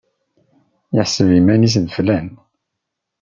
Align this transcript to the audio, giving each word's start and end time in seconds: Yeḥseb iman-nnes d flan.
Yeḥseb 0.95 1.29
iman-nnes 1.39 1.75
d 1.83 1.87
flan. 1.95 2.27